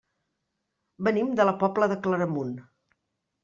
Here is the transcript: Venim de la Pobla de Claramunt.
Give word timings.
Venim 1.09 1.29
de 1.41 1.47
la 1.49 1.55
Pobla 1.67 1.93
de 1.95 2.01
Claramunt. 2.07 2.59